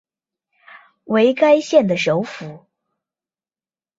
[1.03, 2.65] 为该县的首府。